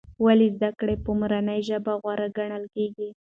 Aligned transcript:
ولې 0.25 0.47
زده 0.55 0.69
کړه 0.79 0.93
په 1.03 1.11
مورنۍ 1.19 1.59
ژبه 1.69 1.93
غوره 2.01 2.27
ګڼل 2.37 2.63
کېږي؟ 2.75 3.09